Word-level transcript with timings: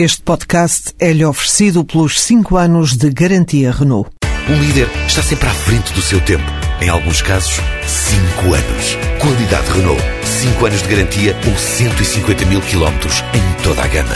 Este 0.00 0.22
podcast 0.22 0.94
é-lhe 1.00 1.24
oferecido 1.24 1.84
pelos 1.84 2.20
5 2.20 2.56
anos 2.56 2.96
de 2.96 3.10
garantia 3.10 3.72
Renault. 3.72 4.08
Um 4.48 4.62
líder 4.62 4.88
está 5.08 5.20
sempre 5.20 5.48
à 5.48 5.52
frente 5.52 5.92
do 5.92 6.00
seu 6.00 6.24
tempo. 6.24 6.44
Em 6.80 6.88
alguns 6.88 7.20
casos, 7.20 7.54
5 7.84 8.54
anos. 8.54 8.94
Qualidade 9.20 9.68
Renault. 9.72 10.00
5 10.24 10.66
anos 10.66 10.82
de 10.82 10.88
garantia 10.88 11.36
ou 11.44 11.58
150 11.58 12.46
mil 12.46 12.60
quilómetros 12.60 13.22
em 13.34 13.64
toda 13.64 13.82
a 13.82 13.88
gama. 13.88 14.14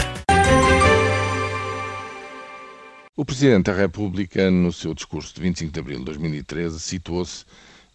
O 3.17 3.25
Presidente 3.25 3.65
da 3.65 3.73
República, 3.73 4.49
no 4.49 4.71
seu 4.71 4.93
discurso 4.93 5.35
de 5.35 5.41
25 5.41 5.73
de 5.73 5.79
abril 5.81 5.99
de 5.99 6.05
2013, 6.05 6.79
situou-se, 6.79 7.43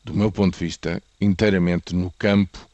do 0.05 0.13
meu 0.13 0.31
ponto 0.31 0.59
de 0.59 0.63
vista, 0.63 1.03
inteiramente 1.19 1.97
no 1.97 2.13
campo 2.19 2.69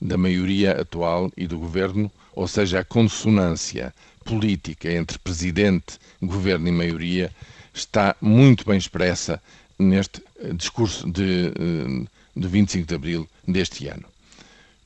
da 0.00 0.16
maioria 0.16 0.80
atual 0.80 1.30
e 1.36 1.46
do 1.46 1.58
Governo, 1.58 2.10
ou 2.34 2.48
seja, 2.48 2.80
a 2.80 2.84
consonância 2.84 3.92
política 4.24 4.90
entre 4.90 5.18
Presidente, 5.18 5.98
Governo 6.22 6.68
e 6.68 6.72
maioria 6.72 7.32
está 7.74 8.16
muito 8.20 8.64
bem 8.64 8.78
expressa 8.78 9.42
neste 9.78 10.22
eh, 10.40 10.52
discurso 10.52 11.10
de, 11.10 11.48
eh, 11.48 12.06
de 12.36 12.48
25 12.48 12.86
de 12.86 12.94
abril 12.94 13.28
deste 13.46 13.88
ano. 13.88 14.04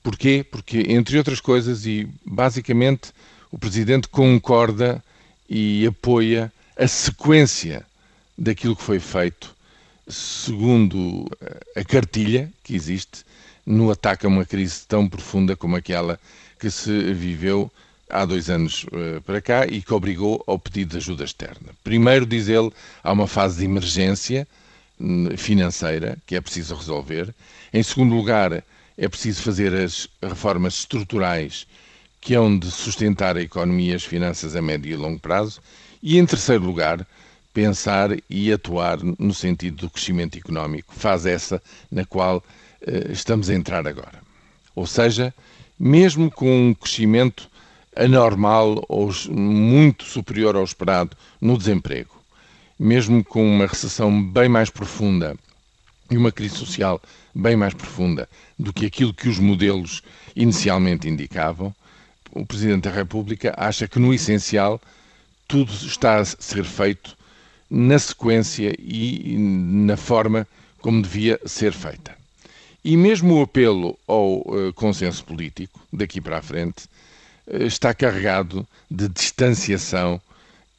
Porquê? 0.03 0.45
Porque, 0.49 0.85
entre 0.89 1.17
outras 1.19 1.41
coisas, 1.41 1.87
e 1.87 2.09
basicamente, 2.25 3.13
o 3.51 3.59
Presidente 3.59 4.09
concorda 4.09 5.03
e 5.49 5.87
apoia 5.87 6.53
a 6.77 6.87
sequência 6.87 7.85
daquilo 8.37 8.77
que 8.77 8.83
foi 8.83 8.99
feito, 8.99 9.55
segundo 10.09 11.27
eh, 11.41 11.81
a 11.81 11.85
cartilha 11.85 12.53
que 12.63 12.75
existe, 12.75 13.25
no 13.67 13.91
ataque 13.91 14.27
a 14.27 14.29
uma 14.29 14.45
crise 14.45 14.87
tão 14.87 15.09
profunda 15.09 15.57
como 15.57 15.77
aquela 15.77 16.19
que 16.59 16.71
se 16.71 17.13
viveu 17.13 17.71
há 18.09 18.25
dois 18.25 18.51
anos 18.51 18.85
uh, 18.85 19.21
para 19.23 19.41
cá 19.41 19.67
e 19.67 19.83
que 19.83 19.93
obrigou 19.93 20.43
ao 20.47 20.59
pedido 20.59 20.91
de 20.91 20.97
ajuda 20.99 21.25
externa. 21.25 21.71
Primeiro, 21.83 22.27
diz 22.27 22.49
ele, 22.49 22.71
há 23.03 23.13
uma 23.13 23.27
fase 23.27 23.59
de 23.59 23.65
emergência 23.65 24.47
hum, 25.01 25.37
financeira 25.37 26.19
que 26.27 26.37
é 26.37 26.41
preciso 26.41 26.75
resolver. 26.75 27.35
Em 27.73 27.83
segundo 27.83 28.15
lugar, 28.15 28.63
é 28.97 29.09
preciso 29.09 29.43
fazer 29.43 29.75
as 29.75 30.09
reformas 30.23 30.75
estruturais 30.75 31.67
que 32.21 32.35
hão 32.35 32.59
de 32.59 32.71
sustentar 32.71 33.37
a 33.37 33.43
economia 33.43 33.93
e 33.93 33.97
as 33.97 34.05
finanças 34.05 34.57
a 34.57 34.63
médio 34.63 34.93
e 34.93 34.97
longo 34.97 35.19
prazo. 35.19 35.61
E, 36.03 36.19
em 36.19 36.25
terceiro 36.25 36.65
lugar, 36.65 37.07
pensar 37.53 38.11
e 38.31 38.53
atuar 38.53 38.99
no 39.03 39.35
sentido 39.35 39.87
do 39.87 39.91
crescimento 39.91 40.39
económico, 40.39 40.95
fase 40.95 41.31
essa 41.31 41.63
na 41.91 42.05
qual 42.05 42.43
estamos 43.11 43.49
a 43.51 43.55
entrar 43.55 43.87
agora. 43.87 44.23
Ou 44.75 44.87
seja, 44.87 45.33
mesmo 45.79 46.31
com 46.31 46.69
um 46.69 46.75
crescimento 46.75 47.49
anormal 47.97 48.85
ou 48.89 49.13
muito 49.31 50.05
superior 50.05 50.57
ao 50.57 50.65
esperado 50.65 51.17
no 51.41 51.57
desemprego, 51.57 52.15
mesmo 52.79 53.25
com 53.25 53.45
uma 53.45 53.67
recessão 53.67 54.23
bem 54.23 54.49
mais 54.49 54.71
profunda 54.71 55.37
e 56.11 56.17
uma 56.17 56.33
crise 56.33 56.57
social 56.57 57.01
bem 57.35 57.57
mais 57.57 57.75
profunda 57.75 58.29
do 58.59 58.73
que 58.73 58.87
aquilo 58.87 59.15
que 59.15 59.29
os 59.29 59.39
modelos 59.39 60.03
inicialmente 60.35 61.09
indicavam, 61.09 61.75
o 62.33 62.45
Presidente 62.45 62.83
da 62.83 62.91
República 62.91 63.55
acha 63.57 63.87
que, 63.87 63.99
no 63.99 64.13
essencial, 64.13 64.81
tudo 65.47 65.73
está 65.73 66.19
a 66.19 66.25
ser 66.25 66.65
feito 66.65 67.17
na 67.71 67.99
sequência 67.99 68.75
e 68.79 69.37
na 69.39 69.97
forma 69.97 70.47
como 70.81 71.01
devia 71.01 71.41
ser 71.47 71.73
feita. 71.73 72.24
E 72.85 72.99
mesmo 72.99 73.37
o 73.37 73.43
apelo 73.43 73.99
ao 74.07 74.41
uh, 74.41 74.71
consenso 74.75 75.25
político, 75.25 75.81
daqui 75.91 76.21
para 76.21 76.37
a 76.37 76.43
frente, 76.43 76.85
uh, 77.47 77.63
está 77.63 77.95
carregado 77.95 78.67
de 78.91 79.09
distanciação 79.09 80.21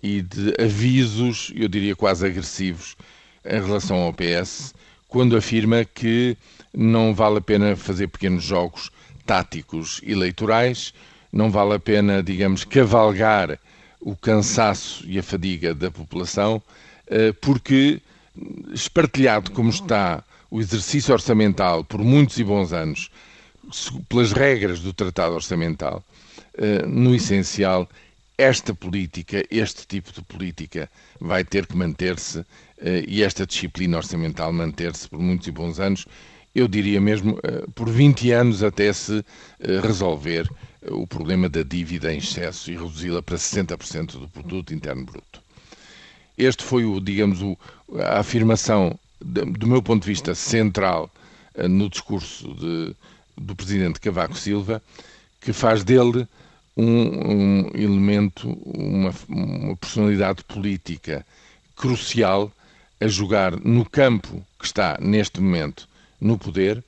e 0.04 0.22
de 0.22 0.54
avisos, 0.62 1.52
eu 1.56 1.68
diria 1.68 1.96
quase 1.96 2.28
agressivos, 2.28 2.96
em 3.44 3.60
relação 3.60 3.98
ao 3.98 4.14
PS, 4.14 4.76
quando 5.08 5.36
afirma 5.36 5.84
que 5.84 6.38
não 6.72 7.12
vale 7.12 7.40
a 7.40 7.42
pena 7.42 7.76
fazer 7.76 8.08
pequenos 8.08 8.44
jogos 8.44 8.92
táticos 9.26 10.00
eleitorais, 10.04 10.94
não 11.34 11.50
vale 11.50 11.74
a 11.74 11.80
pena, 11.80 12.22
digamos, 12.22 12.64
cavalgar 12.64 13.58
o 14.00 14.16
cansaço 14.16 15.04
e 15.08 15.18
a 15.18 15.24
fadiga 15.24 15.74
da 15.74 15.90
população, 15.90 16.62
uh, 17.08 17.34
porque, 17.42 18.00
espartilhado 18.72 19.50
como 19.50 19.72
está 19.72 20.24
o 20.56 20.62
exercício 20.62 21.14
orçamental 21.14 21.84
por 21.84 22.02
muitos 22.02 22.40
e 22.40 22.44
bons 22.46 22.72
anos, 22.72 23.12
pelas 24.08 24.32
regras 24.32 24.80
do 24.80 24.94
Tratado 24.94 25.36
Orçamental, 25.36 26.02
eh, 26.58 26.86
no 26.86 27.14
essencial, 27.14 27.90
esta 28.38 28.74
política, 28.74 29.44
este 29.52 29.86
tipo 29.86 30.14
de 30.14 30.22
política, 30.22 30.90
vai 31.20 31.44
ter 31.44 31.66
que 31.66 31.76
manter-se 31.76 32.46
eh, 32.78 33.04
e 33.06 33.22
esta 33.22 33.46
disciplina 33.46 33.98
orçamental 33.98 34.54
manter-se 34.54 35.10
por 35.10 35.20
muitos 35.20 35.46
e 35.46 35.52
bons 35.52 35.78
anos, 35.78 36.06
eu 36.54 36.70
diria 36.70 37.02
mesmo 37.02 37.38
eh, 37.44 37.66
por 37.76 37.90
20 37.90 38.32
anos 38.32 38.64
até 38.64 38.94
se 38.94 39.26
resolver 39.84 40.50
o 40.90 41.06
problema 41.06 41.50
da 41.50 41.64
dívida 41.64 42.14
em 42.14 42.20
excesso 42.20 42.72
e 42.72 42.78
reduzi-la 42.78 43.22
para 43.22 43.36
60% 43.36 44.20
do 44.20 44.30
produto 44.30 44.74
interno 44.74 45.04
bruto. 45.04 45.44
Este 46.38 46.64
foi 46.64 46.86
o, 46.86 47.02
digamos, 47.02 47.40
a 48.00 48.20
afirmação 48.20 48.98
do 49.22 49.68
meu 49.68 49.82
ponto 49.82 50.04
de 50.04 50.10
vista, 50.10 50.36
central 50.36 51.10
eh, 51.56 51.68
no 51.68 51.90
discurso 51.90 52.54
de, 52.56 52.96
do 53.38 53.56
presidente 53.56 54.00
Cavaco 54.00 54.38
Silva, 54.38 54.82
que 55.42 55.54
faz 55.54 55.84
dele 55.84 56.28
um, 56.76 57.32
um 57.32 57.72
elemento, 57.74 58.50
uma, 58.66 59.14
uma, 59.30 59.76
personalidade 59.78 60.44
política 60.44 61.26
crucial 61.76 62.52
a 63.00 63.08
jogar 63.08 63.56
no 63.60 63.86
campo 63.86 64.46
que 64.60 64.66
está 64.66 64.98
neste 65.00 65.40
momento 65.40 65.88
no 66.20 66.38
poder 66.38 66.84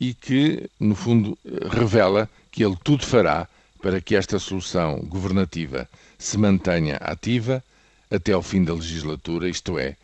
e 0.00 0.14
que, 0.14 0.70
no 0.78 0.94
fundo, 0.94 1.36
revela 1.70 2.28
que 2.50 2.64
ele 2.64 2.76
tudo 2.82 3.04
fará 3.04 3.48
para 3.82 4.00
que 4.00 4.14
esta 4.14 4.38
solução 4.38 5.00
governativa 5.00 5.88
se 6.18 6.38
mantenha 6.38 6.96
ativa 6.96 7.62
até 8.10 8.32
ao 8.32 8.42
fim 8.42 8.64
da 8.64 8.74
legislatura, 8.74 9.48
isto 9.48 9.78
é, 9.78 9.96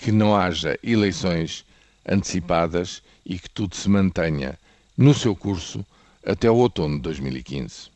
que 0.00 0.10
não 0.10 0.34
haja 0.34 0.78
eleições 0.82 1.64
antecipadas 2.08 3.02
e 3.24 3.38
que 3.38 3.50
tudo 3.50 3.76
se 3.76 3.88
mantenha 3.88 4.58
no 4.96 5.12
seu 5.12 5.36
curso 5.36 5.84
até 6.24 6.50
o 6.50 6.56
outono 6.56 6.96
de 6.96 7.02
2015. 7.02 7.90